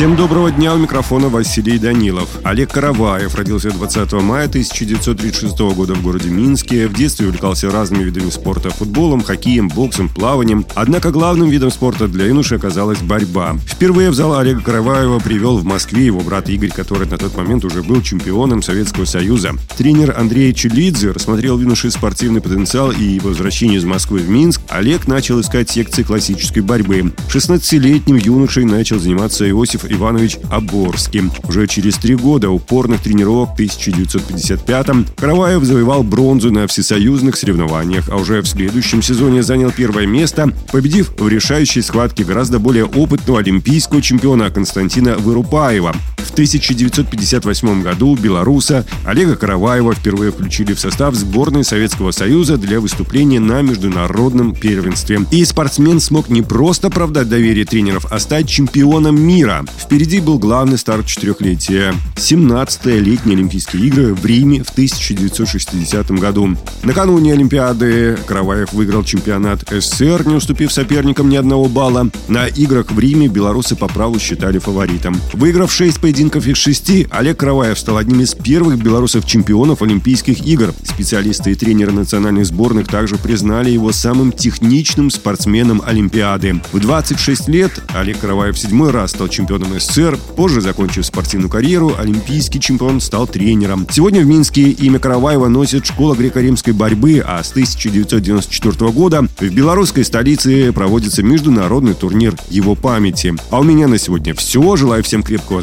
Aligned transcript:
Всем 0.00 0.16
доброго 0.16 0.50
дня, 0.50 0.74
у 0.74 0.78
микрофона 0.78 1.28
Василий 1.28 1.78
Данилов. 1.78 2.26
Олег 2.42 2.72
Караваев 2.72 3.34
родился 3.34 3.70
20 3.70 4.12
мая 4.14 4.46
1936 4.46 5.58
года 5.74 5.92
в 5.92 6.02
городе 6.02 6.30
Минске. 6.30 6.88
В 6.88 6.94
детстве 6.94 7.26
увлекался 7.26 7.70
разными 7.70 8.04
видами 8.04 8.30
спорта– 8.30 8.70
футболом, 8.70 9.22
хоккеем, 9.22 9.68
боксом, 9.68 10.08
плаванием. 10.08 10.64
Однако 10.74 11.10
главным 11.10 11.50
видом 11.50 11.70
спорта 11.70 12.08
для 12.08 12.24
юноши 12.24 12.54
оказалась 12.54 13.00
борьба. 13.02 13.58
Впервые 13.66 14.08
в 14.08 14.14
зал 14.14 14.38
Олега 14.38 14.62
Караваева 14.62 15.18
привел 15.18 15.58
в 15.58 15.66
Москве 15.66 16.06
его 16.06 16.20
брат 16.20 16.48
Игорь, 16.48 16.70
который 16.70 17.06
на 17.06 17.18
тот 17.18 17.36
момент 17.36 17.66
уже 17.66 17.82
был 17.82 18.00
чемпионом 18.00 18.62
Советского 18.62 19.04
Союза. 19.04 19.52
Тренер 19.76 20.14
Андрей 20.16 20.54
Челидзе 20.54 21.10
рассмотрел 21.10 21.58
в 21.58 21.60
юноше 21.60 21.90
спортивный 21.90 22.40
потенциал 22.40 22.90
и 22.90 23.20
по 23.20 23.28
возвращении 23.28 23.76
из 23.76 23.84
Москвы 23.84 24.20
в 24.20 24.30
Минск 24.30 24.62
Олег 24.70 25.06
начал 25.06 25.38
искать 25.42 25.68
секции 25.68 26.04
классической 26.04 26.62
борьбы. 26.62 27.12
16-летним 27.28 28.16
юношей 28.16 28.64
начал 28.64 28.98
заниматься 28.98 29.46
Иосиф 29.50 29.89
Иванович 29.90 30.38
Оборский. 30.50 31.30
Уже 31.48 31.66
через 31.66 31.96
три 31.96 32.14
года 32.14 32.50
упорных 32.50 33.02
тренировок 33.02 33.50
в 33.50 33.60
1955-м 33.60 35.06
Караваев 35.16 35.64
завоевал 35.64 36.02
бронзу 36.02 36.50
на 36.50 36.66
всесоюзных 36.66 37.36
соревнованиях, 37.36 38.08
а 38.08 38.16
уже 38.16 38.40
в 38.40 38.46
следующем 38.46 39.02
сезоне 39.02 39.42
занял 39.42 39.70
первое 39.70 40.06
место, 40.06 40.52
победив 40.72 41.12
в 41.18 41.28
решающей 41.28 41.82
схватке 41.82 42.24
гораздо 42.24 42.58
более 42.58 42.84
опытного 42.84 43.40
олимпийского 43.40 44.00
чемпиона 44.02 44.50
Константина 44.50 45.16
Вырупаева. 45.16 45.94
В 46.24 46.32
1958 46.32 47.82
году 47.82 48.16
белоруса 48.16 48.86
Олега 49.04 49.36
Караваева 49.36 49.94
впервые 49.94 50.32
включили 50.32 50.74
в 50.74 50.80
состав 50.80 51.14
сборной 51.14 51.64
Советского 51.64 52.10
Союза 52.10 52.56
для 52.56 52.80
выступления 52.80 53.40
на 53.40 53.62
международном 53.62 54.54
первенстве. 54.54 55.20
И 55.30 55.44
спортсмен 55.44 56.00
смог 56.00 56.28
не 56.28 56.42
просто 56.42 56.88
оправдать 56.88 57.28
доверие 57.28 57.64
тренеров, 57.64 58.06
а 58.10 58.18
стать 58.18 58.48
чемпионом 58.48 59.20
мира. 59.20 59.64
Впереди 59.78 60.20
был 60.20 60.38
главный 60.38 60.78
старт 60.78 61.06
четырехлетия– 61.06 61.94
17-е 62.16 63.00
летние 63.00 63.36
Олимпийские 63.36 63.86
игры 63.86 64.14
в 64.14 64.24
Риме 64.24 64.62
в 64.62 64.70
1960 64.70 66.10
году. 66.12 66.56
Накануне 66.82 67.32
Олимпиады 67.32 68.18
Караваев 68.26 68.72
выиграл 68.72 69.04
чемпионат 69.04 69.64
СССР, 69.70 70.26
не 70.26 70.34
уступив 70.34 70.72
соперникам 70.72 71.28
ни 71.28 71.36
одного 71.36 71.66
балла. 71.66 72.10
На 72.28 72.46
играх 72.46 72.90
в 72.90 72.98
Риме 72.98 73.28
белорусы 73.28 73.76
по 73.76 73.88
праву 73.88 74.18
считали 74.18 74.58
фаворитом. 74.58 75.20
Выиграв 75.32 75.72
6 75.72 76.00
поединков 76.10 76.44
из 76.48 76.56
6, 76.56 77.06
Олег 77.10 77.36
Караваев 77.36 77.78
стал 77.78 77.96
одним 77.96 78.22
из 78.22 78.34
первых 78.34 78.82
белорусов-чемпионов 78.82 79.80
Олимпийских 79.80 80.44
игр. 80.44 80.74
Специалисты 80.82 81.52
и 81.52 81.54
тренеры 81.54 81.92
национальных 81.92 82.46
сборных 82.46 82.88
также 82.88 83.16
признали 83.16 83.70
его 83.70 83.92
самым 83.92 84.32
техничным 84.32 85.10
спортсменом 85.10 85.80
Олимпиады. 85.86 86.60
В 86.72 86.80
26 86.80 87.48
лет 87.48 87.80
Олег 87.94 88.18
Караваев 88.18 88.58
седьмой 88.58 88.90
раз 88.90 89.12
стал 89.12 89.28
чемпионом 89.28 89.78
СССР. 89.78 90.18
Позже, 90.34 90.60
закончив 90.60 91.06
спортивную 91.06 91.48
карьеру, 91.48 91.94
олимпийский 91.96 92.58
чемпион 92.58 93.00
стал 93.00 93.28
тренером. 93.28 93.86
Сегодня 93.88 94.22
в 94.22 94.26
Минске 94.26 94.62
имя 94.62 94.98
Караваева 94.98 95.46
носит 95.46 95.86
школа 95.86 96.16
греко-римской 96.16 96.72
борьбы, 96.72 97.22
а 97.24 97.40
с 97.44 97.52
1994 97.52 98.90
года 98.90 99.28
в 99.38 99.48
белорусской 99.48 100.04
столице 100.04 100.72
проводится 100.72 101.22
международный 101.22 101.94
турнир 101.94 102.34
его 102.48 102.74
памяти. 102.74 103.36
А 103.50 103.60
у 103.60 103.62
меня 103.62 103.86
на 103.86 103.98
сегодня 103.98 104.34
все. 104.34 104.74
Желаю 104.74 105.04
всем 105.04 105.22
крепкого 105.22 105.62